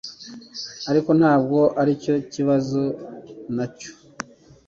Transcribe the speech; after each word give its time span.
Ariko 0.89 1.09
ntabwo 1.19 1.59
aricyo 1.81 2.13
kibazo 2.33 2.81
nyacyo 3.55 3.91